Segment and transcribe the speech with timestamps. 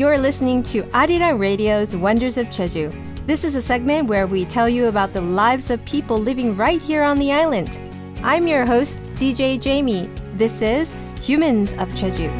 [0.00, 2.88] You're listening to Arirang Radio's Wonders of Jeju.
[3.26, 6.80] This is a segment where we tell you about the lives of people living right
[6.80, 7.78] here on the island.
[8.22, 10.08] I'm your host, DJ Jamie.
[10.36, 12.30] This is Humans of Jeju.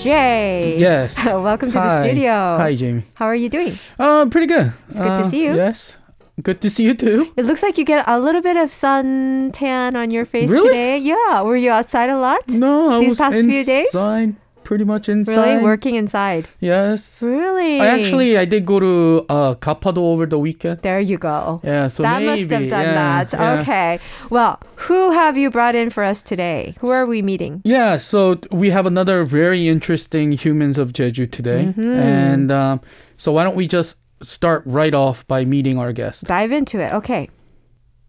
[0.00, 0.78] Jay.
[0.78, 1.14] Yes.
[1.26, 1.96] Welcome to Hi.
[1.96, 2.56] the studio.
[2.56, 3.04] Hi, Jamie.
[3.12, 3.78] How are you doing?
[3.98, 4.72] Uh, pretty good.
[4.88, 5.54] It's good to see you.
[5.54, 5.98] Yes.
[6.42, 7.32] Good to see you too.
[7.36, 10.68] It looks like you get a little bit of suntan on your face Really?
[10.68, 10.98] today.
[10.98, 11.42] Yeah.
[11.42, 12.46] Were you outside a lot?
[12.48, 14.34] No, I These was past inside, few days?
[14.64, 15.36] pretty much inside.
[15.36, 15.62] Really?
[15.62, 16.46] Working inside.
[16.60, 17.22] Yes.
[17.22, 17.80] Really?
[17.80, 20.82] I actually I did go to uh Gapado over the weekend.
[20.82, 21.60] There you go.
[21.64, 23.32] Yeah, so that maybe must have done yeah, that.
[23.32, 23.60] yeah.
[23.60, 23.98] Okay.
[24.28, 26.74] Well, who have you brought in for us today?
[26.80, 27.62] Who are we meeting?
[27.64, 31.92] Yeah, so we have another very interesting humans of Jeju today, Mm-hmm.
[31.96, 32.80] and um,
[33.16, 36.24] so why don't we just start right off by meeting our guest?
[36.26, 36.94] Dive into it.
[36.94, 37.28] Okay.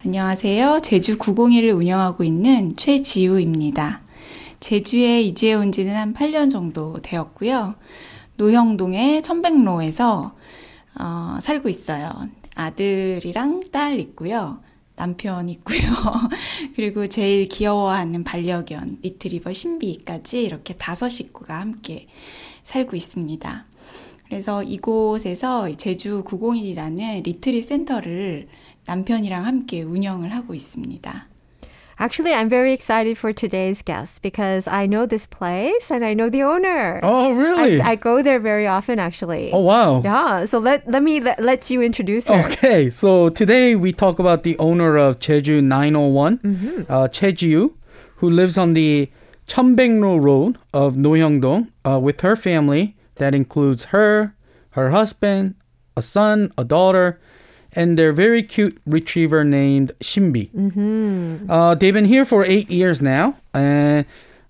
[0.06, 0.82] 안녕하세요.
[0.84, 4.02] 제주 901을 운영하고 있는 최지우입니다.
[4.59, 7.76] 제주에 이주해온 지는 한 8년 정도 되었고요.
[8.38, 10.36] 노형동의 천백로에서
[11.00, 12.12] 어, 살고 있어요.
[12.56, 14.59] 아들이랑 딸 있고요.
[14.96, 15.80] 남편 있고요.
[16.76, 22.08] 그리고 제일 귀여워하는 반려견 리트리버 신비까지 이렇게 다섯 식구가 함께
[22.64, 23.67] 살고 있습니다.
[24.28, 28.47] 그래서 이곳에서 제주 901이라는 리트리 센터를
[28.87, 31.27] 남편이랑 함께 운영을 하고 있습니다.
[32.01, 36.28] Actually, I'm very excited for today's guest because I know this place and I know
[36.31, 36.98] the owner.
[37.05, 37.81] Oh, really?
[37.81, 39.53] I, I go there very often, actually.
[39.53, 40.01] oh, wow.
[40.03, 40.47] Yeah.
[40.47, 42.42] So let let me let, let you introduce her.
[42.51, 46.83] Okay, so today we talk about the owner of Jeju 901, Mm-hmm.
[46.91, 47.70] uh, Cheju,
[48.17, 49.09] who lives on the
[49.47, 52.95] Cheonbaekro Road of Noyeongdong uh, with her family.
[53.18, 54.36] that includes her,
[54.72, 55.56] her husband,
[55.96, 57.20] a son, a daughter,
[57.74, 60.50] and their very cute retriever named Shimbi.
[60.52, 61.52] Mm-hmm.
[61.52, 64.06] Uh, they've been here for eight years now, and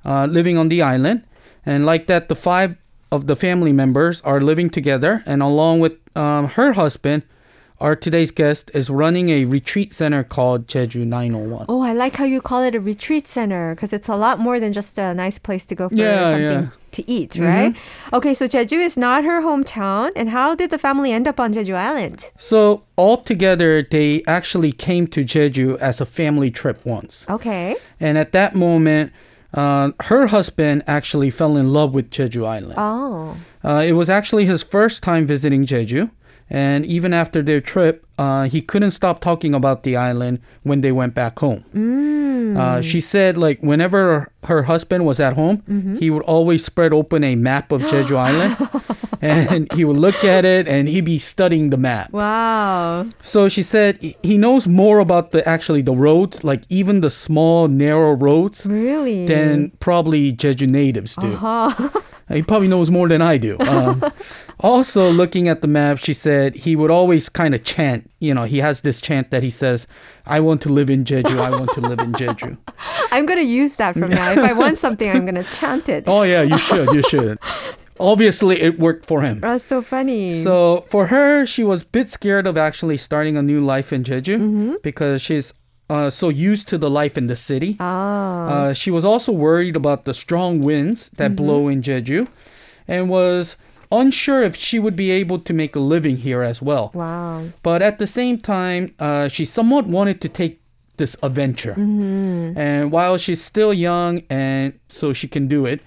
[0.05, 1.23] uh, living on the island.
[1.65, 2.77] And like that, the five
[3.11, 7.23] of the family members are living together, and along with um, her husband,
[7.79, 11.65] our today's guest is running a retreat center called Jeju 901.
[11.69, 14.59] Oh, I like how you call it a retreat center because it's a lot more
[14.59, 16.53] than just a nice place to go for Yeah, something yeah.
[16.61, 16.91] Mm-hmm.
[16.91, 17.75] to eat, right?
[18.13, 20.11] Okay, so Jeju is not her hometown.
[20.15, 22.25] And how did the family end up on Jeju Island?
[22.37, 27.75] So altogether, they actually came to Jeju as a family trip once, Okay.
[27.99, 29.11] and at that moment.
[29.53, 32.73] Uh, her husband actually fell in love with Jeju Island.
[32.77, 33.37] Oh.
[33.63, 36.11] Uh, it was actually his first time visiting Jeju,
[36.49, 40.91] and even after their trip, uh, he couldn't stop talking about the island when they
[40.91, 41.63] went back home.
[42.57, 45.61] Uh, she said, like, whenever her husband was at home,
[45.99, 48.55] he would always spread open a map of Jeju Island,
[49.21, 52.11] and he would look at it, and he'd be studying the map.
[52.11, 53.07] Wow.
[53.21, 57.09] So she said he- he knows more about the actually the roads, like even the
[57.09, 59.27] small narrow roads, Really?
[59.27, 61.27] than probably Jeju natives do.
[61.33, 61.89] Uh-huh.
[62.29, 63.57] He probably knows more than I do.
[63.67, 64.03] Um,
[64.59, 68.09] also, looking at the map, she said he would always kind of chant.
[68.19, 69.85] You know, he has this chant that he says,
[70.25, 71.39] "I want to live in Jeju.
[71.39, 72.57] I want to live in Jeju."
[73.11, 74.31] I'm going to use that from now.
[74.31, 76.05] If I want something, I'm going to chant it.
[76.07, 76.91] Oh yeah, you should.
[76.91, 77.37] You should.
[77.99, 79.41] Obviously, it worked for him.
[79.41, 80.41] That's so funny.
[80.43, 84.03] So for her, she was a bit scared of actually starting a new life in
[84.03, 85.53] Jeju because she's
[85.89, 87.77] uh, so used to the life in the city.
[87.79, 88.47] ah.
[88.47, 92.27] Uh, she was also worried about the strong winds that blow in Jeju
[92.87, 93.55] and was
[93.91, 96.91] unsure if she would be able to make a living here as well.
[96.93, 97.43] wow.
[97.63, 100.59] But at the same time, uh, she somewhat wanted to take
[100.97, 101.75] this adventure.
[101.77, 105.79] And while she's still young and so she can do it,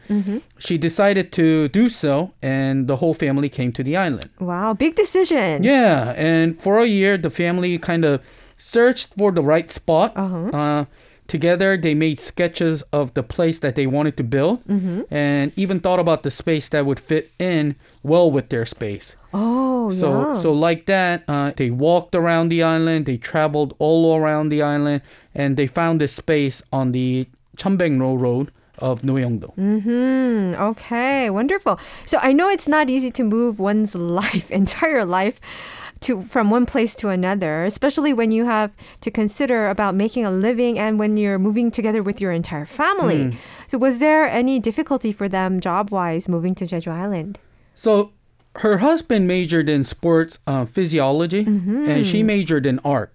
[0.59, 4.31] she decided to do so, and the whole family came to the island.
[4.39, 4.73] Wow.
[4.75, 5.65] Big decision.
[5.65, 8.23] Yeah, and for a year, the family kind of
[8.61, 10.13] searched for the right spot.
[10.17, 10.47] Uh-huh.
[10.57, 10.85] Uh,
[11.27, 14.63] together, they made sketches of the place that they wanted to build,
[15.11, 19.15] and even thought about the space that would fit in well with their space.
[19.33, 20.41] Oh, So, yeah.
[20.43, 23.07] so like that, uh, they walked around the island.
[23.07, 25.03] They traveled all around the island,
[25.35, 29.55] and they found this space on the Cheonbaekro Road of Noyeongdo.
[29.55, 30.55] Hmm.
[30.61, 31.31] Okay.
[31.31, 31.79] Wonderful.
[32.07, 35.39] So I know it's not easy to move one's life, entire life,
[36.01, 40.31] to from one place to another, especially when you have to consider about making a
[40.31, 43.39] living and when you're moving together with your entire family.
[43.69, 47.39] So was there any difficulty for them job wise moving to Jeju Island?
[47.75, 48.13] So
[48.57, 53.15] her husband majored in sports uh, physiology, and she majored in art.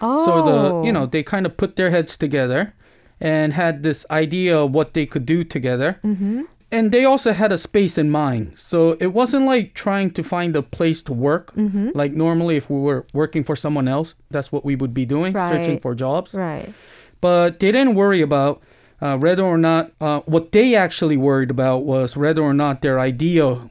[0.00, 0.24] Oh.
[0.24, 2.74] So the you know they kind of put their heads together
[3.20, 5.98] and had this idea of what they could do together.
[6.04, 6.42] Mm-hmm.
[6.70, 8.52] And they also had a space in mind.
[8.56, 11.52] So it wasn't like trying to find a place to work.
[11.94, 15.32] Like normally, if we were working for someone else, that's what we would be doing,
[15.32, 16.34] searching for jobs.
[16.34, 16.72] right.
[17.20, 18.62] But they didn't worry about
[19.00, 23.00] uh, whether or not uh, what they actually worried about was whether or not their
[23.00, 23.70] idea,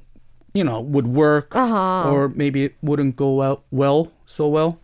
[0.53, 2.09] you know, would work Uh-huh.
[2.11, 4.79] or maybe it wouldn't go out well so well.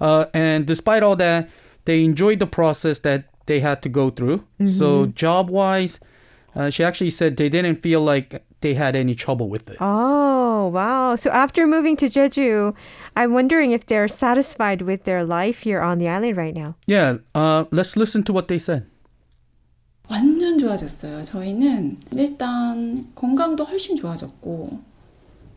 [0.00, 1.48] Uh, and despite all that,
[1.86, 4.44] they enjoyed the process that they had to go through.
[4.68, 5.98] So job wise,
[6.56, 9.76] uh, she actually said they didn't feel like they had any trouble with it.
[9.80, 11.16] Oh, wow.
[11.16, 12.74] So after moving to Jeju,
[13.16, 16.76] I'm wondering if they're satisfied with their life here on the island right now.
[16.86, 18.86] Yeah, uh, let's listen to what they said.
[20.08, 21.22] 완전 좋아졌어요.
[21.22, 24.78] 저희는 일단 건강도 훨씬 좋아졌고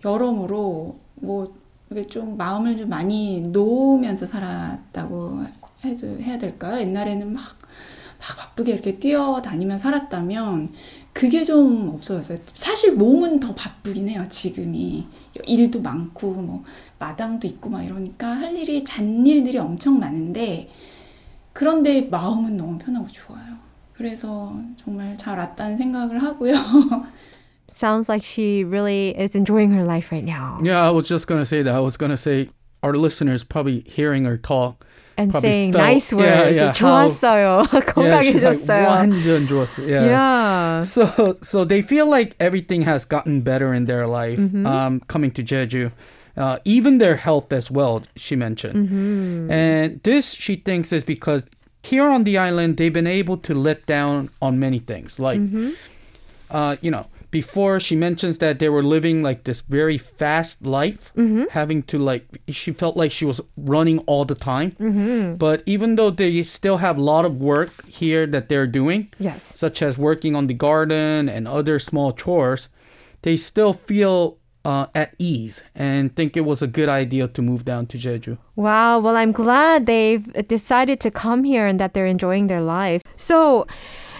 [0.05, 1.53] 여러모로 뭐
[1.91, 5.43] 이게 좀 마음을 좀 많이 놓으면서 살았다고
[5.83, 6.79] 해도 해야 될까요?
[6.79, 7.43] 옛날에는 막,
[8.19, 10.71] 막 바쁘게 이렇게 뛰어다니며 살았다면
[11.13, 12.37] 그게 좀 없어졌어요.
[12.53, 14.25] 사실 몸은 더 바쁘긴 해요.
[14.29, 15.07] 지금이
[15.45, 16.63] 일도 많고 뭐
[16.99, 20.69] 마당도 있고 막 이러니까 할 일이 잔일들이 엄청 많은데
[21.53, 23.57] 그런데 마음은 너무 편하고 좋아요.
[23.93, 26.53] 그래서 정말 잘 왔다는 생각을 하고요.
[27.69, 30.59] Sounds like she really is enjoying her life right now.
[30.63, 31.73] Yeah, I was just gonna say that.
[31.73, 32.49] I was gonna say
[32.83, 34.85] our listeners probably hearing her talk.
[35.16, 36.24] And probably saying felt- nice words.
[36.26, 37.68] yeah, yeah, how- 좋았어요.
[37.96, 38.86] Yeah, she's like 건강해졌어요.
[38.88, 39.86] 완전 좋았어.
[39.86, 40.04] Yeah.
[40.06, 40.80] yeah.
[40.84, 44.64] So so they feel like everything has gotten better in their life Mm-hmm.
[44.66, 45.92] um, coming to Jeju.
[46.34, 48.88] Uh, even their health as well, she mentioned.
[48.88, 49.50] Mm-hmm.
[49.52, 51.44] And this, she thinks, is because
[51.84, 55.18] here on the island, they've been able to let down on many things.
[55.20, 55.76] Like, Mm-hmm.
[56.50, 61.11] uh, you know, before she mentions that they were living like this very fast life,
[61.17, 61.43] Mm-hmm.
[61.51, 64.71] having to like, she felt like she was running all the time.
[64.71, 65.35] Mm-hmm.
[65.35, 69.53] But even though they still have a lot of work here that they're doing, Yes.
[69.55, 72.69] such as working on the garden and other small chores,
[73.23, 77.63] they still feel uh, at ease and think it was a good idea to move
[77.63, 78.37] down to Jeju.
[78.57, 78.99] Wow.
[78.99, 83.01] Well, I'm glad they've decided to come here and that they're enjoying their life.
[83.15, 83.65] So,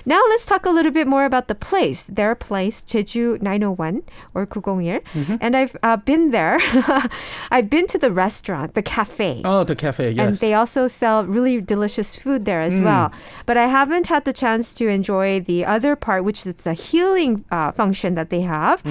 [0.08, 4.48] now let's talk a little bit more about the place, their place, Jeju 901 or
[4.48, 5.38] 901.
[5.42, 6.58] And I've uh, been there.
[7.52, 9.42] I've been to the restaurant, the cafe.
[9.44, 10.26] Oh, the cafe, yes.
[10.26, 13.12] And they also sell really delicious food there as well.
[13.46, 17.44] But I haven't had the chance to enjoy the other part, which is the healing
[17.52, 18.82] uh, function that they have.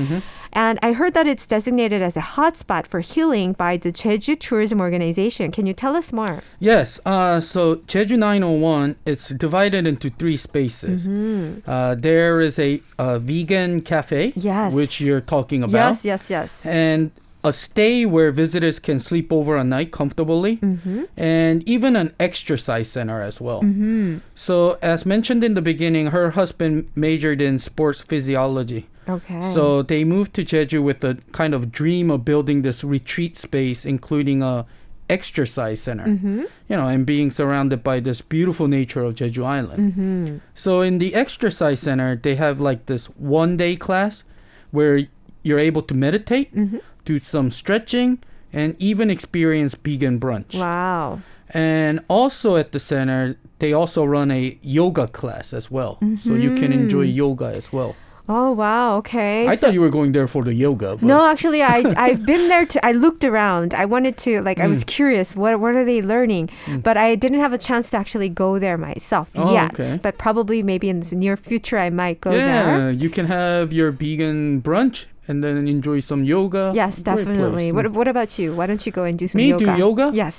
[0.53, 4.81] And I heard that it's designated as a hotspot for healing by the Jeju Tourism
[4.81, 5.51] Organization.
[5.51, 6.43] Can you tell us more?
[6.61, 6.99] Yes.
[7.05, 11.06] Uh, so Jeju 901, it's divided into three spaces.
[11.07, 11.71] Mm-hmm.
[11.71, 14.73] Uh, there is a, uh vegan cafe, Yes.
[14.73, 16.67] which you're talking about, Yes, yes, yes.
[16.67, 17.11] and
[17.45, 21.05] a stay where visitors can sleep over a night comfortably, Mm-hmm.
[21.17, 23.63] and even an exercise center as well.
[24.35, 28.87] So, as mentioned in the beginning, her husband majored in sports physiology.
[29.09, 29.53] Okay.
[29.55, 33.87] So they moved to Jeju with a kind of dream of building this retreat space,
[33.87, 34.67] including a
[35.09, 36.07] exercise center.
[36.07, 36.45] Mm-hmm.
[36.69, 39.93] You know, and being surrounded by this beautiful nature of Jeju Island.
[39.93, 40.37] Mm-hmm.
[40.55, 44.25] So in the exercise center, they have like this one day class
[44.71, 45.07] where
[45.43, 46.79] you're able to meditate, Mm-hmm.
[47.05, 48.19] do some stretching,
[48.53, 50.59] and even experience vegan brunch.
[50.59, 51.21] Wow.
[51.51, 55.99] And also at the center, they also run a yoga class as well.
[56.25, 57.95] So you can enjoy yoga as well.
[58.29, 58.97] Oh, wow.
[58.97, 59.47] Okay.
[59.47, 60.97] I So- thought you were going there for the yoga.
[60.97, 62.67] But No, actually, I I've been there.
[62.67, 63.73] To, I looked around.
[63.75, 64.59] I wanted to like.
[64.59, 64.87] I was Mm.
[64.99, 65.37] curious.
[65.37, 66.51] What what are they learning?
[66.83, 69.73] But I didn't have a chance to actually go there myself Oh, yet.
[69.79, 69.99] okay.
[70.03, 72.79] But probably maybe in the near future I might go yeah, there.
[72.79, 76.73] Yeah, you can have your vegan brunch and then enjoy some yoga.
[76.75, 77.27] Yes, Great place.
[77.27, 77.67] definitely.
[77.73, 77.93] What Mm.
[77.99, 78.49] What about you?
[78.59, 79.65] Why don't you go and do some Me yoga?
[79.67, 80.07] do yoga?
[80.13, 80.37] Yes.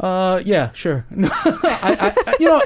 [0.00, 1.04] Uh, yeah, sure.
[1.16, 2.62] I, I, I, you know,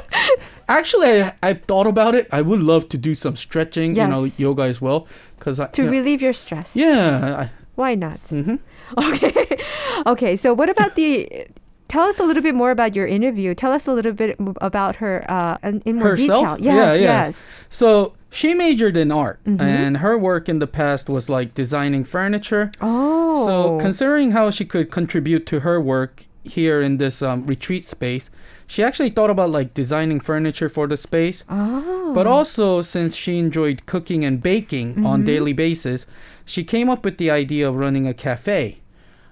[0.69, 2.29] actually, I, I've thought about it.
[2.31, 5.07] I would love to do some stretching, you know, yoga as well,
[5.39, 5.67] because I.
[5.69, 6.75] To you know- relieve your stress.
[6.77, 7.49] yeah.
[7.75, 8.21] Why not?
[8.31, 8.55] I, hmm
[8.99, 9.59] Okay.
[10.07, 10.37] okay.
[10.37, 11.47] So what about the?
[11.89, 13.55] Tell us a little bit more about your interview.
[13.55, 16.59] Tell us a little bit m- about her uh, in, in more Herself?
[16.59, 16.59] detail.
[16.61, 16.75] Yes.
[16.77, 17.01] Yeah, yeah.
[17.27, 17.43] Yes.
[17.71, 19.61] So she majored in art, Mhm.
[19.61, 22.71] and her work in the past was like designing furniture.
[22.81, 23.47] Oh.
[23.47, 28.31] So, considering how she could contribute to her work here in this um, retreat space,
[28.67, 31.45] she actually thought about like designing furniture for the space.
[31.49, 32.13] Oh.
[32.15, 36.07] But also, since she enjoyed cooking and baking on daily basis,
[36.45, 38.79] she came up with the idea of running a cafe.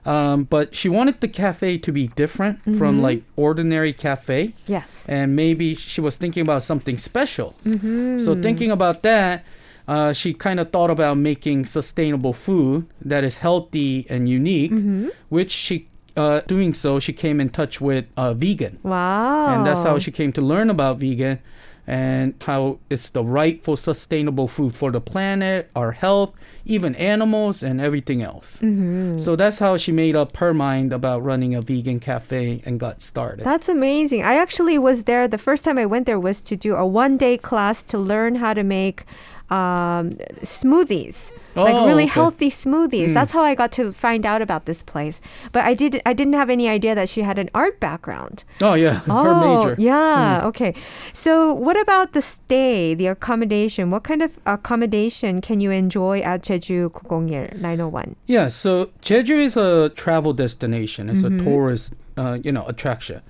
[0.07, 5.05] Um, but she wanted the cafe to be different from like ordinary cafe, Yes.
[5.07, 7.55] and maybe she was thinking about something special.
[7.67, 8.25] Mm-hmm.
[8.25, 9.45] So thinking about that,
[9.87, 15.09] uh, she kind of thought about making sustainable food that is healthy and unique, Mm-hmm.
[15.29, 15.87] which she.
[16.17, 19.55] Uh, doing so, she came in touch with uh, vegan, Wow.
[19.55, 21.39] and that's how she came to learn about vegan.
[21.87, 26.31] and how it's the rightful sustainable food for the planet, our health,
[26.65, 28.59] even animals, and everything else.
[28.61, 29.19] Mm-hmm.
[29.19, 33.03] So that's how she made up her mind about running a vegan cafe and got
[33.03, 33.45] started.
[33.45, 34.23] That's amazing.
[34.23, 35.27] I actually was there.
[35.27, 38.37] The first time I went there was to do a one day class to learn
[38.37, 39.03] how to make
[39.51, 40.11] um,
[40.43, 41.31] smoothies.
[41.57, 42.13] like Oh, really okay.
[42.21, 43.09] healthy smoothies.
[43.11, 43.15] Mm.
[43.15, 45.21] That's how I got to find out about this place.
[45.51, 48.45] But I did I didn't have any idea that she had an art background.
[48.63, 49.75] oh yeah, her major.
[49.79, 50.47] Yeah.
[50.51, 50.73] Okay.
[51.13, 53.91] So, what about the stay, the accommodation?
[53.91, 58.17] What kind of accommodation can you enjoy at Jeju 901 901?
[58.27, 61.11] Yeah, so Jeju is a travel destination.
[61.11, 61.41] It's Mm-hmm.
[61.41, 63.21] a tourist, uh, you know, attraction,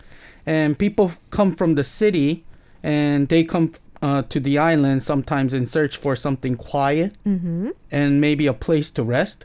[0.46, 2.44] and people come from the city,
[2.82, 3.72] and they come
[4.02, 7.70] uh, to the island sometimes in search for something quiet Mm-hmm.
[7.90, 9.44] and maybe a place to rest.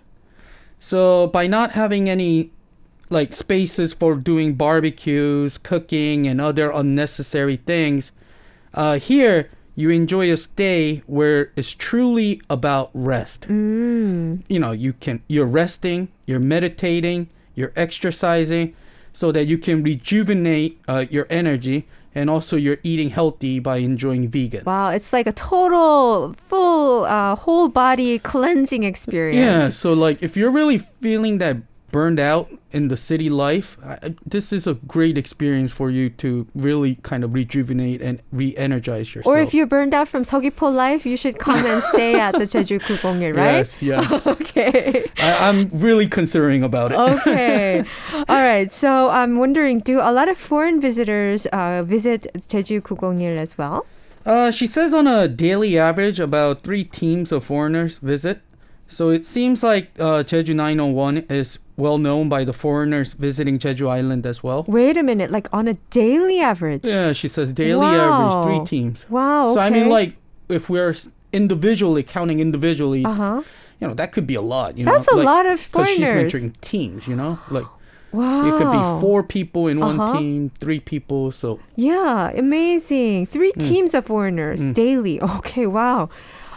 [0.79, 2.51] So by not having any
[3.09, 8.11] like spaces for doing barbecues, cooking, and other unnecessary things,
[8.73, 14.41] uh, here you enjoy a stay where it's truly about rest Mm.
[14.47, 18.73] you know you can you're resting you're meditating you're exercising
[19.11, 24.29] so that you can rejuvenate uh, your energy and also you're eating healthy by enjoying
[24.29, 29.37] vegan Wow, it's like a total, full, uh, whole body cleansing experience.
[29.45, 31.57] yeah so like if you're really feeling that
[31.95, 32.45] burned out
[32.77, 36.27] in the city life I, this is a great experience for you to
[36.67, 41.05] really kind of rejuvenate and re-energize yourself Or if you're burned out from Seogwipo life,
[41.11, 43.57] you should come and stay at the Jeju 901, right?
[43.59, 45.09] yes yes Okay.
[45.17, 47.85] I, i'm really considering about it Okay.
[48.31, 48.69] All right.
[48.73, 53.85] So I'm wondering, do a lot of foreign visitors uh, visit Jeju 901 as well?
[54.25, 58.41] Uh, she says on a daily average, about three teams of foreigners visit.
[58.95, 63.89] So it seems like uh, Jeju 901 is well known by the foreigners visiting Jeju
[63.89, 64.63] Island as well.
[64.69, 66.85] Wait a minute, like on a daily average?
[66.85, 68.07] Yeah, she says daily Wow.
[68.07, 69.05] average three teams.
[69.09, 69.53] Wow.
[69.53, 70.15] So I mean, like
[70.47, 70.95] if we're
[71.33, 73.43] individually counting individually, Uh huh.
[73.81, 74.77] you know, that could be a lot.
[74.77, 75.97] You know, That's a like, lot of foreigners.
[75.99, 77.67] Because she's mentioning teams, you know, like
[78.13, 78.45] Wow.
[78.47, 80.17] it could be four people in one Uh-huh.
[80.17, 81.33] team, three people.
[81.33, 83.25] So Yeah, amazing.
[83.25, 83.67] Three Mm.
[83.67, 85.19] teams of foreigners daily.
[85.39, 86.07] Okay, wow.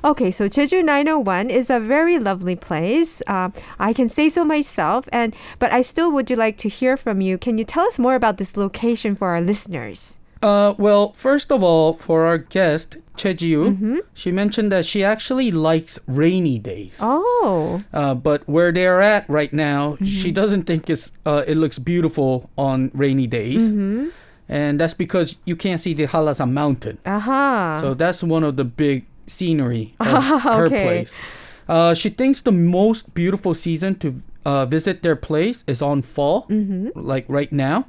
[0.04, 3.20] Okay, so Jeju 901 is a very lovely place.
[3.26, 6.96] Uh, I can say so myself, and but I still would you like to hear
[6.96, 7.38] from you.
[7.38, 10.18] Can you tell us more about this location for our listeners?
[10.40, 13.96] Uh, well, first of all, for our guest, Chejiu, Mm-hmm.
[14.14, 16.92] she mentioned that she actually likes rainy days.
[17.00, 20.04] Oh, Uh, but where they're at right now, Mm-hmm.
[20.06, 24.14] she doesn't think it's uh, it looks beautiful on rainy days, Mm-hmm.
[24.48, 26.98] and that's because you can't see the Hallasan Mountain.
[27.04, 27.80] aha.
[27.82, 30.84] So that's one of the big scenery of her Okay.
[30.84, 31.12] place.
[31.68, 36.46] Uh, she thinks the most beautiful season to uh, visit their place is on fall,
[36.48, 36.88] Mm-hmm.
[36.94, 37.84] like right now.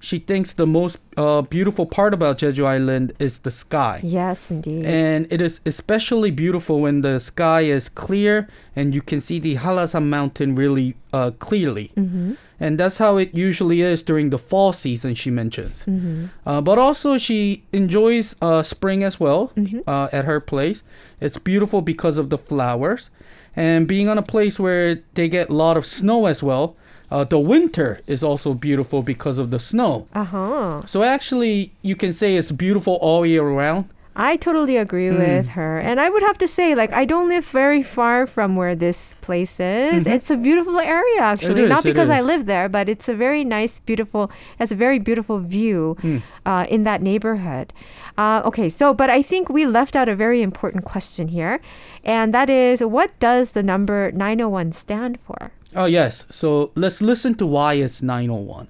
[0.00, 4.00] She thinks the most uh, beautiful part about Jeju Island is the sky.
[4.02, 4.86] yes, indeed.
[4.86, 9.56] And it is especially beautiful when the sky is clear and you can see the
[9.56, 11.92] Hallasan Mountain really uh, clearly.
[11.96, 12.32] mm-hmm.
[12.60, 15.84] And that's how it usually is during the fall season, she mentions.
[15.84, 16.26] Mm-hmm.
[16.44, 19.80] Uh, but also, she enjoys uh, spring as well Mm-hmm.
[19.86, 20.82] uh, at her place.
[21.20, 23.10] It's beautiful because of the flowers.
[23.54, 26.76] And being on a place where they get a lot of snow as well,
[27.10, 30.06] uh, the winter is also beautiful because of the snow.
[30.14, 30.82] Uh huh.
[30.86, 33.88] So actually, you can say it's beautiful all year round.
[34.17, 35.79] I totally agree with her.
[35.79, 39.15] And I would have to say, like, I don't live very far from where this
[39.21, 40.05] place is.
[40.05, 41.63] It's a beautiful area, actually.
[41.63, 42.25] is, Not it because I is.
[42.27, 45.97] live there, but it's a very nice, beautiful, it's a very beautiful view
[46.45, 47.73] uh, in that neighborhood.
[48.15, 51.59] Uh, okay, so, but I think we left out a very important question here.
[52.03, 55.51] And that is, what does the number 901 stand for?
[55.75, 56.25] Oh, yes.
[56.29, 58.67] So let's listen to why it's 901.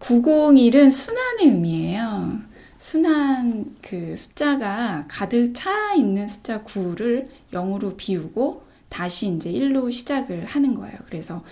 [0.00, 2.42] 901은 순환의 의미예요.
[2.79, 10.75] 순환 그 숫자가 가득 차 있는 숫자 9를 0으로 비우고 다시 이제 1로 시작을 하는
[10.75, 10.97] 거예요.
[11.05, 11.43] 그래서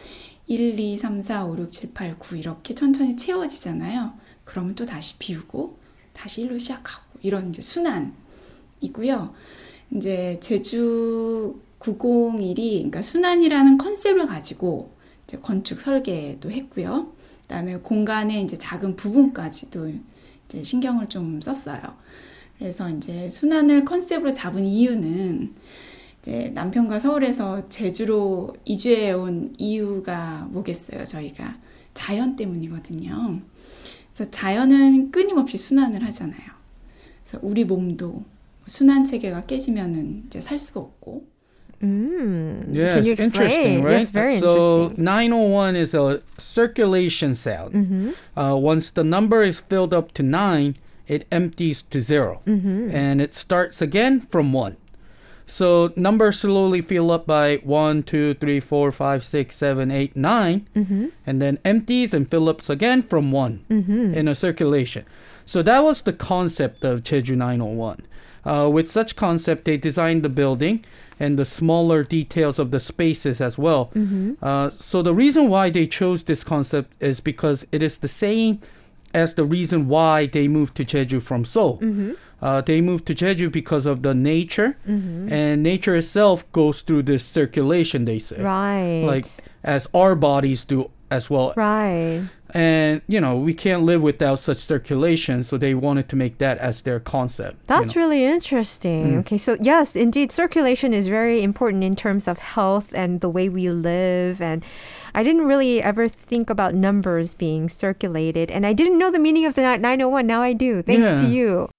[0.48, 4.14] 1, 2, 3, 4, 5, 6, 7, 8, 9 이렇게 채워지잖아요.
[4.44, 5.80] 그러면 또 다시 비우고
[6.14, 9.34] 다시 1로 시작하고 이런 이제 순환이고요.
[9.96, 14.94] 이제 제주 901이 그러니까 순환이라는 컨셉을 가지고
[15.42, 17.12] 건축 설계도 했고요.
[17.42, 19.92] 그다음에 공간의 이제 작은 부분까지도
[20.46, 21.82] 이제 신경을 좀 썼어요.
[22.58, 25.54] 그래서 이제 순환을 컨셉으로 잡은 이유는
[26.22, 31.58] 이제 남편과 서울에서 제주로 이주해 온 이유가 뭐겠어요, 저희가.
[31.94, 33.42] 자연 때문이거든요.
[34.14, 36.56] 그래서 자연은 끊임없이 순환을 하잖아요.
[37.24, 38.24] 그래서 우리 몸도
[38.68, 41.35] 순환 체계가 깨지면은 이제 살 수가 없고.
[41.82, 42.74] Mm.
[42.74, 44.00] Yes, Can you interesting, right?
[44.00, 45.04] Yes, very so interesting.
[45.04, 47.74] 901 is a circulation sound.
[47.74, 48.40] Mm-hmm.
[48.40, 50.76] Uh, once the number is filled up to nine,
[51.08, 52.42] it empties to 0
[52.92, 54.78] and it starts again from one.
[55.48, 60.68] So numbers slowly fill up by one, two, three, four, five, six, seven, eight, nine,
[61.26, 63.64] and then empties and fills up again from one
[64.16, 65.06] in a circulation.
[65.46, 68.02] So that was the concept of Jeju 901.
[68.44, 70.84] Uh, with such concept, they designed the building
[71.20, 73.92] and the smaller details of the spaces as well.
[74.42, 78.60] Uh, so the reason why they chose this concept is because it is the same
[79.14, 81.82] as the reason why they moved to Jeju from Seoul.
[82.42, 87.24] Uh, they moved to Jeju because of the nature, and nature itself goes through this
[87.26, 88.04] circulation.
[88.04, 89.04] They say, Right.
[89.06, 89.26] like
[89.64, 91.54] as our bodies do as well.
[91.56, 92.24] right.
[92.52, 96.58] And you know, we can't live without such circulation, so they wanted to make that
[96.60, 97.56] as their concept.
[97.56, 98.02] you That's know.
[98.02, 99.14] really interesting.
[99.16, 99.20] Mm.
[99.20, 103.50] Okay, so yes, indeed, circulation is very important in terms of health and the way
[103.50, 104.42] we live.
[104.42, 104.64] And
[105.14, 109.46] I didn't really ever think about numbers being circulated, and I didn't know the meaning
[109.46, 110.26] of the ni- 901.
[110.26, 111.70] Now I do, thanks to you.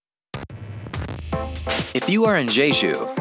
[1.95, 3.15] If you are in Jeju,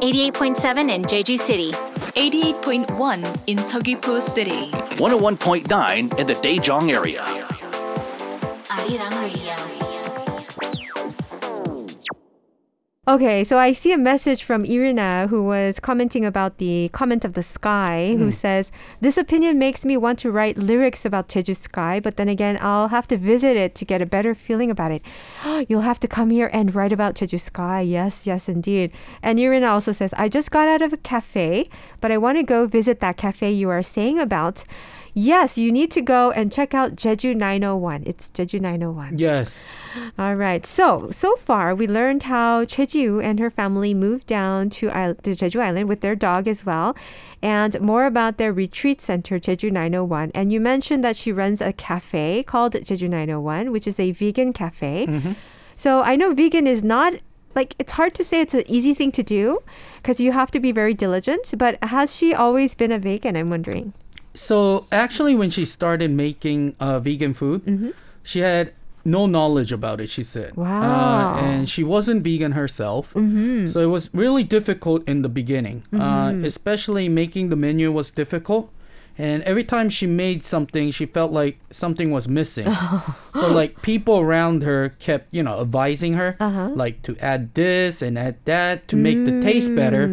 [0.00, 1.72] 88.7 in Jeju City.
[2.14, 4.70] 88.1 in Seogwipo City.
[4.96, 7.24] 101.9 in the Daejeong area.
[8.68, 9.87] Arirang Radio.
[13.08, 17.32] Okay, so I see a message from Irina who was commenting about the comment of
[17.32, 18.30] the sky, who hmm.
[18.30, 22.58] says, This opinion makes me want to write lyrics about Jeju sky, but then again,
[22.60, 25.00] I'll have to visit it to get a better feeling about it.
[25.70, 27.80] You'll have to come here and write about Jeju sky.
[27.80, 28.92] Yes, yes, indeed.
[29.22, 31.70] And Irina also says, I just got out of a cafe,
[32.02, 34.64] but I want to go visit that cafe you are saying about.
[35.20, 38.04] Yes, you need to go and check out Jeju 901.
[38.06, 39.18] It's Jeju 901.
[39.18, 39.68] Yes.
[40.18, 40.64] All right.
[40.64, 45.60] So, so far we learned how Cheju and her family moved down to the Jeju
[45.60, 46.94] Island with their dog as well,
[47.42, 50.30] and more about their retreat center, Jeju 901.
[50.36, 54.52] And you mentioned that she runs a cafe called Jeju 901, which is a vegan
[54.52, 55.06] cafe.
[55.08, 55.32] Mm-hmm.
[55.74, 57.14] So I know vegan is not
[57.56, 59.64] like it's hard to say it's an easy thing to do
[59.96, 61.52] because you have to be very diligent.
[61.58, 63.36] But has she always been a vegan?
[63.36, 63.94] I'm wondering.
[64.38, 68.72] So actually, when she started making uh, vegan food, she had
[69.04, 70.10] no knowledge about it.
[70.10, 71.34] She said, Wow.
[71.34, 73.12] uh, and she wasn't vegan herself,
[73.72, 75.82] so it was really difficult in the beginning.
[75.92, 78.70] Uh, especially making the menu was difficult.
[79.20, 82.72] And every time she made something, she felt like something was missing.
[83.34, 86.36] so like people around her kept, you know, advising her,
[86.76, 90.06] like to add this and add that to make the taste better.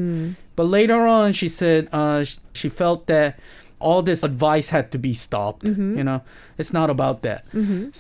[0.56, 3.38] But later on, she said uh, sh- she felt that
[3.88, 5.64] all this advice had to be stopped.
[5.98, 6.20] You know,
[6.60, 7.42] it's not about that.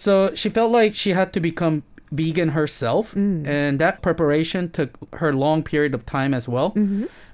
[0.03, 1.75] So she felt like she had to become
[2.11, 4.89] vegan herself, and that preparation took
[5.21, 6.69] her long period of time as well.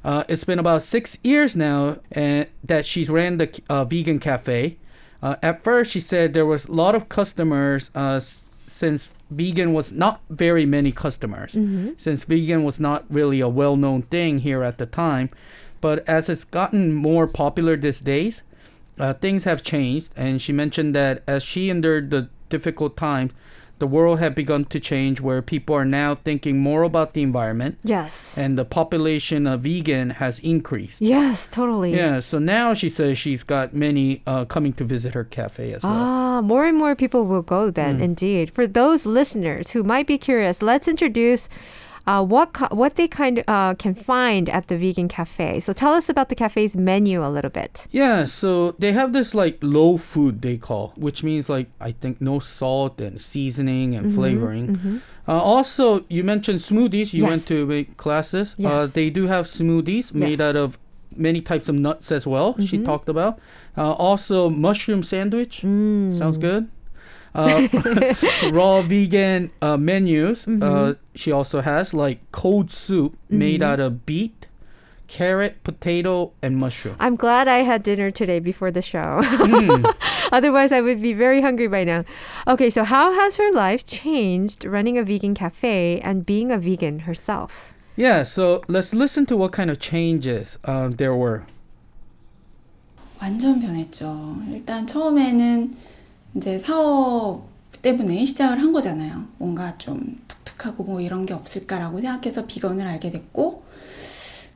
[0.04, 1.80] Uh, it's been about six years now
[2.24, 4.78] and that she's ran the uh, vegan cafe.
[5.22, 8.20] Uh, at first, she said there was a lot of customers uh,
[8.68, 11.52] since vegan was not very many customers,
[11.98, 15.30] since vegan was not really a well-known thing here at the time.
[15.82, 18.42] But as it's gotten more popular these days,
[19.00, 20.10] uh, things have changed.
[20.16, 23.32] And she mentioned that as she endured the difficult times,
[23.80, 27.80] the world had begun to change where people are now thinking more about the environment
[27.84, 28.38] Yes.
[28.38, 31.02] and the population of vegan has increased.
[31.02, 31.96] yes, totally.
[31.96, 35.82] Yeah, so now she says she's got many uh, coming to visit her cafe as
[35.82, 35.94] well.
[35.94, 38.04] Ah, more and more people will go then, Hmm.
[38.04, 38.52] indeed.
[38.54, 41.50] For those listeners who might be curious, let's introduce
[42.08, 45.60] uh, what co- what they kind uh, can find at the vegan cafe.
[45.60, 47.88] So tell us about the cafe's menu a little bit.
[47.92, 52.20] Yeah, so they have this like low food they call, which means like I think
[52.22, 55.02] no salt and seasoning Mm-hmm, and flavoring.
[55.28, 57.14] Uh, also, you mentioned smoothies.
[57.14, 58.54] You went to make classes.
[58.54, 58.92] Uh, Yes.
[58.94, 60.42] they do have smoothies made Yes.
[60.42, 60.78] out of
[61.16, 62.56] many types of nuts as well.
[62.60, 62.86] She Mm-hmm.
[62.86, 63.40] talked about.
[63.78, 65.62] Uh, also, mushroom sandwich.
[65.64, 66.18] Mm.
[66.18, 66.68] Sounds good
[67.37, 67.69] Uh,
[68.51, 70.47] raw vegan uh, menus.
[70.47, 70.63] Mm-hmm.
[70.63, 73.71] Uh, she also has like cold soup made Mm-hmm.
[73.73, 74.47] out of beet,
[75.07, 76.97] carrot, potato, and mushroom.
[76.99, 79.21] I'm glad I had dinner today before the show.
[79.23, 79.85] Hmm.
[80.33, 82.05] Otherwise, I would be very hungry by now.
[82.49, 87.01] Okay, so how has her life changed running a vegan cafe and being a vegan
[87.07, 87.75] herself?
[87.97, 91.45] Yeah, so let's listen to what kind of changes uh, there were.
[93.21, 94.37] 완전 변했죠.
[94.53, 95.71] 일단 처음에는
[96.36, 97.50] 이제 사업
[97.82, 99.26] 때문에 시작을 한 거잖아요.
[99.38, 103.64] 뭔가 좀 독특하고 뭐 이런 게 없을까라고 생각해서 비건을 알게 됐고,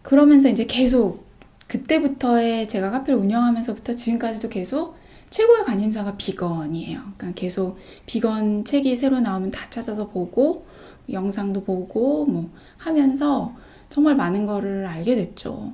[0.01, 1.25] 그러면서 이제 계속
[1.67, 4.95] 그때부터의 제가 카페를 운영하면서부터 지금까지도 계속
[5.31, 6.99] 최고의 관심사가 비건이에요.
[7.17, 10.65] 그러니까 계속 비건 책이 새로 나오면 다 찾아서 보고,
[11.11, 13.53] 영상도 보고, 뭐 하면서
[13.89, 15.73] 정말 많은 거를 알게 됐죠.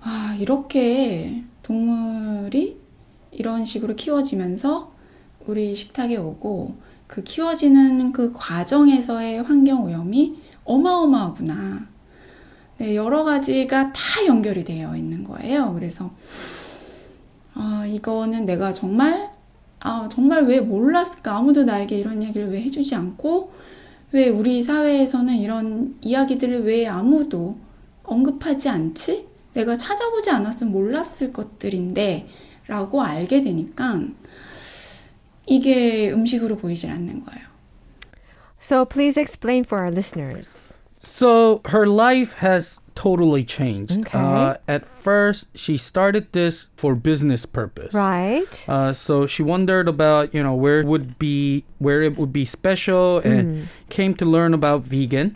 [0.00, 2.80] 아, 이렇게 동물이
[3.32, 4.91] 이런 식으로 키워지면서
[5.46, 6.76] 우리 식탁에 오고
[7.06, 11.86] 그 키워지는 그 과정에서의 환경 오염이 어마어마하구나.
[12.78, 15.74] 네, 여러 가지가 다 연결이 되어 있는 거예요.
[15.74, 16.10] 그래서
[17.54, 19.30] 아, 이거는 내가 정말
[19.80, 21.36] 아, 정말 왜 몰랐을까?
[21.36, 23.52] 아무도 나에게 이런 얘기를 왜 해주지 않고
[24.12, 27.56] 왜 우리 사회에서는 이런 이야기들을 왜 아무도
[28.04, 29.26] 언급하지 않지?
[29.54, 32.28] 내가 찾아보지 않았으면 몰랐을 것들인데
[32.68, 34.00] 라고 알게 되니까
[35.45, 37.47] 이게 음식으로 보이질 않는 거예요.
[38.59, 40.73] So please explain for our listeners.
[41.03, 43.99] So her life has totally changed.
[44.01, 44.17] Okay.
[44.17, 47.93] Uh, at first, she started this for business purpose.
[47.93, 48.49] Right.
[48.67, 52.43] Uh, so she wondered about you know where it would be where it would be
[52.43, 55.28] special and came to learn about vegan.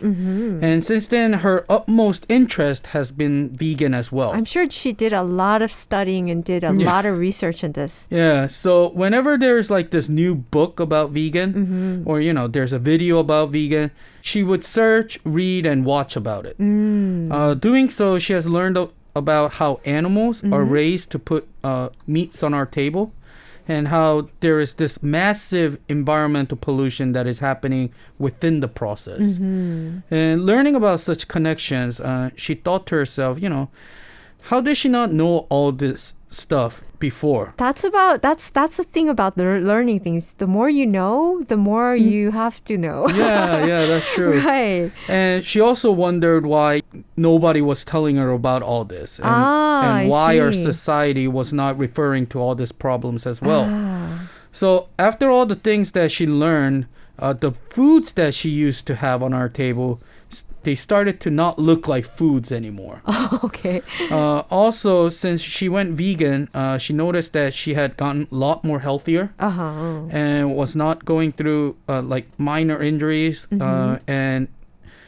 [0.65, 4.31] And since then, her utmost interest has been vegan as well.
[4.33, 6.91] I'm sure she did a lot of studying and did a Yeah.
[6.93, 8.07] lot of research in this.
[8.09, 12.79] Yeah, so whenever there's like this new book about vegan, or you know, there's a
[12.79, 13.91] video about vegan,
[14.21, 16.55] she would search, read, and watch about it.
[16.59, 18.77] Uh, doing so, she has learned
[19.15, 23.11] about how animals are raised to put uh, meats on our table,
[23.67, 29.37] and how there is this massive environmental pollution that is happening within the process.
[30.09, 33.69] And learning about such connections, uh, she thought to herself, you know,
[34.43, 37.53] how did she not know all this stuff before?
[37.57, 40.33] That's about that's that's the thing about lear- learning things.
[40.37, 43.07] The more you know, the more you have to know.
[43.09, 44.39] yeah, yeah, that's true.
[44.41, 44.91] right.
[45.07, 46.81] And she also wondered why
[47.15, 51.77] nobody was telling her about all this, and, Ah, and why our society was not
[51.77, 53.65] referring to all these problems as well.
[53.67, 54.29] Ah.
[54.51, 56.87] So after all the things that she learned,
[57.19, 60.01] uh, the foods that she used to have on our table,
[60.67, 63.01] they started to not look like foods anymore.
[63.47, 63.81] okay.
[64.11, 68.63] uh, also, since she went vegan, uh, she noticed that she had gotten a lot
[68.69, 70.01] more healthier Uh huh.
[70.11, 74.49] and was not going through uh, like minor injuries uh, and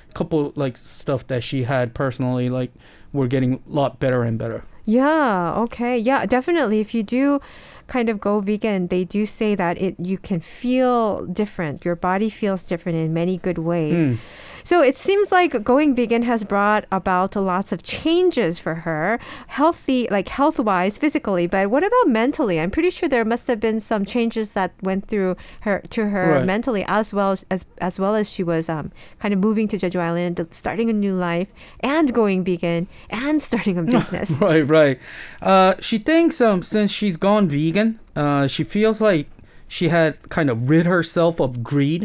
[0.10, 2.72] a couple like stuff that she had personally like
[3.12, 4.64] were getting a lot better and better.
[4.86, 5.98] Yeah, okay.
[6.00, 6.80] Yeah, definitely.
[6.80, 7.42] If you do
[7.90, 11.84] kind of go vegan, they do say that it you can feel different.
[11.84, 14.00] Your body feels different in many good ways.
[14.00, 14.18] Mm.
[14.66, 20.08] So it seems like going vegan has brought about lots of changes for her, healthy,
[20.12, 21.48] like health wise, physically.
[21.48, 22.60] But what about mentally?
[22.60, 26.26] I'm pretty sure there must have been some changes that went through her to her
[26.34, 26.46] Right.
[26.46, 29.78] mentally, as well as, as as well as she was um, kind of moving to
[29.78, 31.48] Jeju Island, starting a new life,
[31.80, 34.30] and going vegan, and starting a business.
[34.30, 35.00] Right, right.
[35.42, 37.79] Uh, she thinks um, since she's gone vegan,
[38.20, 39.28] uh, she feels like
[39.68, 42.04] she had kind of rid herself of greed.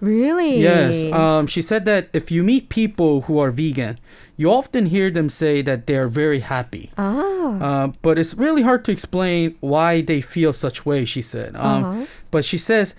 [0.00, 0.60] Really?
[0.60, 1.12] Yes.
[1.14, 3.96] Um, she said that if you meet people who are vegan,
[4.36, 6.90] you often hear them say that they're very happy.
[6.98, 7.22] ah.
[7.68, 11.54] Uh, but it's really hard to explain why they feel such way, she said.
[11.56, 12.04] Um, Uh-huh.
[12.30, 12.94] But she says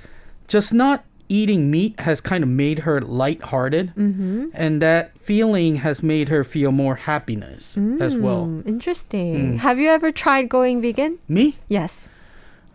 [0.48, 4.54] just not eating meat has kind of made her lighthearted, Mm-hmm.
[4.54, 8.46] and that feeling has made her feel more happiness as well.
[8.46, 9.58] Mm, Interesting.
[9.66, 11.18] Have you ever tried going vegan?
[11.28, 11.58] Me?
[11.68, 12.06] Yes.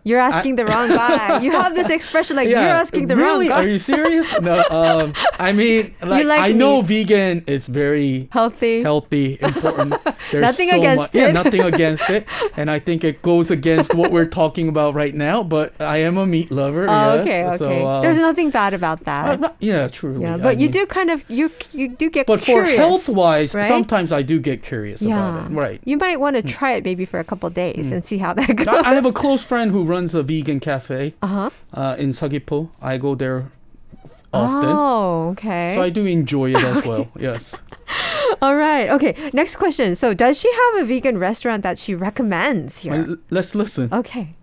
[0.03, 1.41] You're asking the wrong guy.
[1.41, 3.47] You have this expression like you're asking the really?
[3.49, 3.63] wrong guy.
[3.65, 4.27] Are you serious?
[4.41, 4.63] no.
[4.69, 8.81] Um, I mean, like, like I know vegan is very Healthy.
[8.83, 9.95] healthy, important.
[10.31, 11.33] There's Nothing so against much, Yeah, it.
[11.33, 12.27] nothing against it.
[12.57, 15.43] And I think it goes against what we're talking about right now.
[15.43, 16.87] But I am a meat lover.
[16.89, 17.21] Oh, yes.
[17.21, 17.57] okay, okay.
[17.57, 19.39] So, um, There's nothing bad about that.
[19.39, 20.21] not- yeah, truly.
[20.23, 22.75] yeah, I but you mean- do kind of you you do get But curious.
[22.75, 23.67] for health wise, right?
[23.67, 25.53] sometimes I do get curious yeah, about it.
[25.55, 25.81] Right.
[25.85, 28.55] You might want to try it maybe for a couple days and see how that
[28.55, 28.67] goes.
[28.67, 31.49] I, I have a close friend who runs a vegan cafe uh huh.
[31.73, 32.69] uh, in Sagipo.
[32.81, 33.51] I go there
[34.31, 34.69] often.
[34.71, 35.75] Oh, okay.
[35.75, 37.11] So I do enjoy it as well.
[37.19, 37.53] Yes.
[38.41, 38.89] All right.
[38.89, 39.13] Okay.
[39.33, 39.95] Next question.
[39.95, 42.93] So, does she have a vegan restaurant that she recommends here?
[42.95, 43.91] Uh, Let's listen.
[43.91, 44.35] Okay.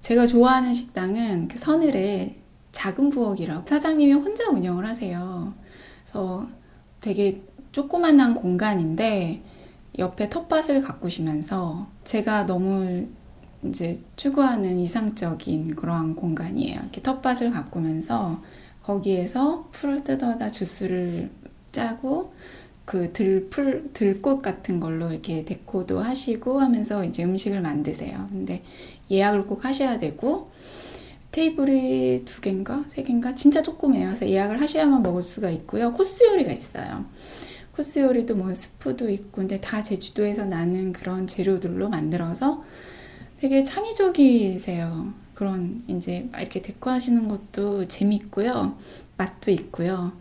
[0.00, 2.36] 제가 좋아하는 식당은 그 서늘의
[2.70, 5.52] 작은 부엌이라고 사장님이 혼자 운영을 하세요.
[6.04, 6.46] 그래서
[7.00, 9.42] 되게 조그만한 공간인데
[9.98, 13.08] 옆에 텃밭을 가꾸시면서 제가 너무
[13.64, 16.80] 이제 추구하는 이상적인 그러한 공간이에요.
[16.80, 18.42] 이렇게 텃밭을 가꾸면서
[18.82, 21.30] 거기에서 풀을 뜯어다 주스를
[21.72, 22.32] 짜고
[22.84, 28.26] 그 들풀 들꽃 같은 걸로 이렇게 데코도 하시고 하면서 이제 음식을 만드세요.
[28.30, 28.62] 근데
[29.10, 30.50] 예약을 꼭 하셔야 되고
[31.32, 34.06] 테이블이 두 개인가 세 개인가 진짜 조그매요.
[34.06, 35.92] 그래서 예약을 하셔야만 먹을 수가 있고요.
[35.92, 37.04] 코스 요리가 있어요.
[37.72, 42.64] 코스 요리도 뭐 스프도 있고 근데 다 제주도에서 나는 그런 재료들로 만들어서
[43.40, 45.12] 되게 창의적이세요.
[45.34, 48.76] 그런 이제 이렇게 데코하시는 것도 재밌고요.
[49.16, 50.12] 맛도 있고요.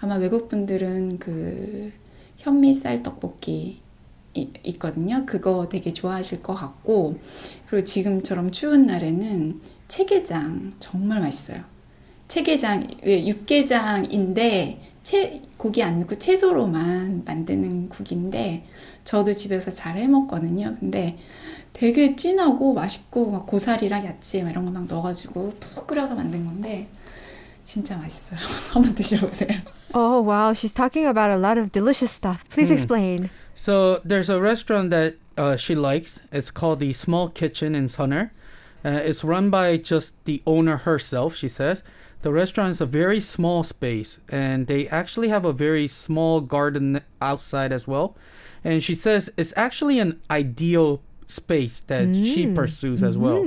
[0.00, 1.92] 아마 외국 분들은 그
[2.38, 3.80] 현미쌀 떡볶이
[4.34, 5.24] 이- 있거든요.
[5.26, 7.20] 그거 되게 좋아하실 것 같고
[7.68, 11.62] 그리고 지금처럼 추운 날에는 체게장 정말 맛있어요.
[12.26, 18.64] 체게장, 예, 육개장인데 채, 고기 안 넣고 채소로만 만드는 국인데
[19.04, 20.76] 저도 집에서 잘 해 먹거든요.
[20.80, 21.18] 근데
[21.73, 26.87] 되게 진하고 맛있고 막 고사리랑 야채 막 이런 거 막 넣어가지고 푹 끓여서 만든 건데
[27.63, 28.39] 진짜 맛있어요.
[28.73, 29.61] 한번 드셔보세요.
[29.93, 30.53] Oh, wow.
[30.53, 32.43] She's talking about a lot of delicious stuff.
[32.49, 33.29] Please explain.
[33.55, 36.19] So there's a restaurant that uh, she likes.
[36.31, 38.31] It's called the Small Kitchen in Sunner.
[38.85, 41.81] Uh, it's run by just the owner herself, she says.
[42.21, 47.01] The restaurant is a very small space, and they actually have a very small garden
[47.21, 48.15] outside as well.
[48.63, 53.44] And she says it's actually an ideal space that she pursues as well.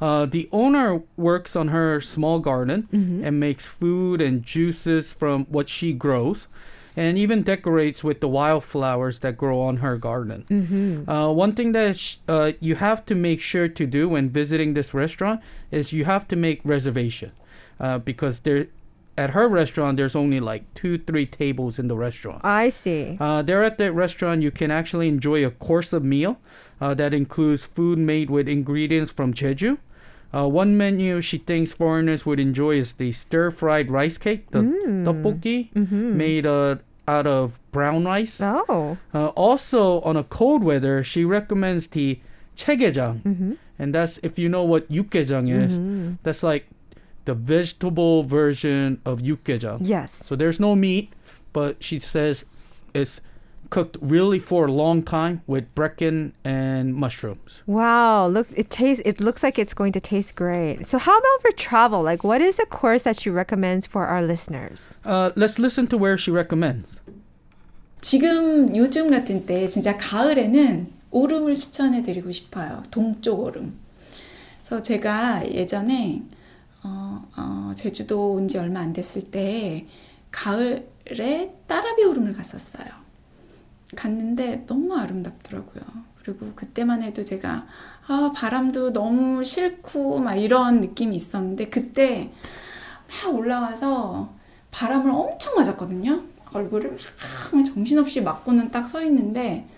[0.00, 2.88] Uh, the owner works on her small garden
[3.24, 6.46] and makes food and juices from what she grows
[6.96, 10.44] and even decorates with the wildflowers that grow on her garden.
[11.08, 14.74] Uh, one thing that sh- uh, you have to make sure to do when visiting
[14.74, 15.40] this restaurant
[15.72, 17.32] is you have to make reservation
[17.80, 18.66] uh, because there,
[19.16, 22.40] at her restaurant, there's only like two, three tables in the restaurant.
[22.44, 23.16] I see.
[23.20, 26.38] Uh, there at the restaurant, you can actually enjoy a course of meal
[26.80, 29.78] uh, that includes food made with ingredients from Jeju.
[30.34, 35.70] Uh, one menu she thinks foreigners would enjoy is the stir-fried rice cake, the tteokbokki,
[35.76, 36.74] made uh,
[37.06, 38.38] out of brown rice.
[38.40, 38.98] Oh.
[39.14, 42.18] Uh, also, on a cold weather, she recommends the
[42.56, 45.78] chaegejang, and that's if you know what yukgaejang is.
[46.24, 46.66] That's like
[47.24, 49.78] the vegetable version of yukgeja.
[49.80, 50.20] Yes.
[50.24, 51.12] So there's no meat,
[51.52, 52.44] but she says
[52.94, 53.20] it's
[53.70, 57.62] cooked really for a long time with bracken and mushrooms.
[57.66, 60.86] Wow, Look, it tastes it looks like it's going to taste great.
[60.86, 62.02] So how about for travel?
[62.02, 64.94] Like what is a course that she recommends for our listeners?
[65.04, 67.00] Uh, let's listen to where she recommends.
[68.00, 72.82] 지금 요즘 같은 때 진짜 가을에는 오름을 추천해 드리고 싶어요.
[72.90, 73.78] 동쪽 오름.
[74.62, 76.22] 그래서 제가 예전에
[76.84, 79.86] 어, 어, 제주도 온 지 얼마 안 됐을 때
[80.30, 82.86] 가을에 따라비 오름을 갔었어요.
[83.96, 85.82] 갔는데 너무 아름답더라고요.
[86.22, 87.66] 그리고 그때만 해도 제가
[88.06, 92.32] 아, 바람도 너무 싫고 막 이런 느낌이 있었는데 그때
[93.24, 94.32] 막 올라와서
[94.70, 96.22] 바람을 엄청 맞았거든요.
[96.52, 96.96] 얼굴을
[97.52, 99.68] 막 정신없이 맞고는 딱 서 있는데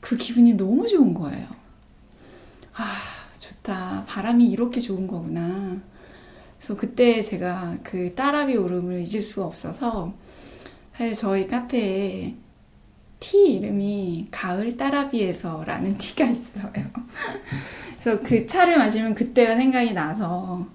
[0.00, 1.46] 그 기분이 너무 좋은 거예요.
[2.74, 2.84] 아,
[3.38, 4.04] 좋다.
[4.06, 5.80] 바람이 이렇게 좋은 거구나.
[6.60, 10.12] 그래서 그때 제가 그 따라비 오름을 잊을 수가 없어서
[10.92, 12.34] 사실 저희 카페에
[13.18, 16.70] 티 이름이 가을 따라비에서라는 티가 있어요.
[18.02, 20.66] 그래서 그 차를 마시면 그때가 생각이 나서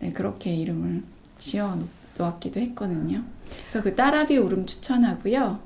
[0.00, 1.02] 네, 그렇게 이름을
[1.38, 3.22] 지어 놓- 놓았기도 했거든요.
[3.60, 5.60] 그래서 그 따라비 오름 추천하고요.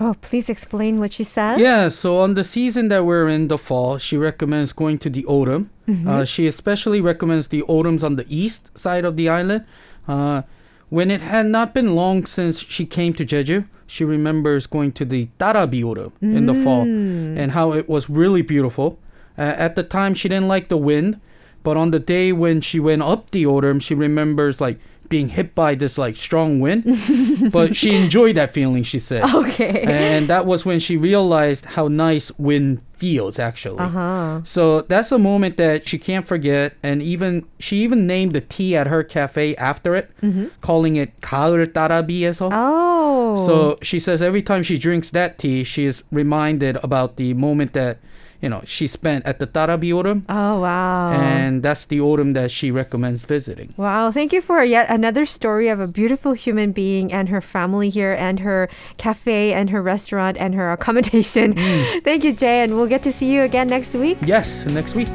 [0.00, 1.60] Oh, please explain what she says.
[1.60, 5.22] Yeah, so on the season that we're in, the fall, she recommends going to the
[5.24, 5.68] oreum.
[6.06, 9.64] Uh, she especially recommends the oreums on the east side of the island.
[10.08, 10.42] Uh,
[10.88, 15.04] when it had not been long since she came to Jeju, she remembers going to
[15.04, 18.98] the Tarabi oreum in the fall and how it was really beautiful.
[19.36, 21.20] Uh, at the time, she didn't like the wind,
[21.62, 24.78] but on the day when she went up the oreum, she remembers like
[25.09, 26.85] being hit by this like strong wind.
[27.51, 29.81] but she enjoyed that feeling, she said Okay.
[29.81, 34.41] and that was when she realized how nice wind feels actually Uh-huh.
[34.43, 38.75] so that's a moment that she can't forget and even she even named the tea
[38.75, 40.11] at her cafe after it
[40.59, 43.39] calling it 가을 따라비에서 Oh.
[43.47, 47.71] so she says every time she drinks that tea she is reminded about the moment
[47.71, 47.99] that
[48.44, 51.08] you know she spent at the Tarabi oreum Oh, wow.
[51.10, 55.68] and that's the oreum that she recommends visiting Wow, thank you for yet another story
[55.68, 60.36] of a beautiful human being and her family here and her cafe and her restaurant
[60.36, 61.54] and her accommodation.
[61.54, 62.04] Mm.
[62.08, 64.18] Thank you, Jay, and we'll get to see you again next week.
[64.34, 65.08] yes next week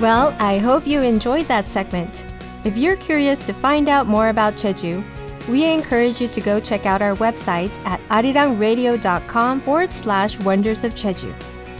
[0.00, 2.24] Well, I hope you enjoyed that segment.
[2.64, 5.02] If you're curious to find out more about Jeju,
[5.48, 10.94] we encourage you to go check out our website at arirangradio.com forward slash wonders of
[10.94, 11.34] Jeju.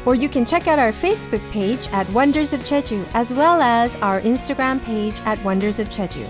[0.07, 3.97] Or you can check out our Facebook page at Wonders of Jeju, as well as
[3.97, 6.29] our Instagram page at Wonders of Jeju.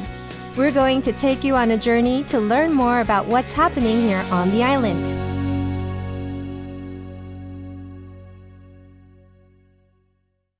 [0.56, 4.24] We're going to take you on a journey to learn more about what's happening here
[4.30, 5.45] on the island.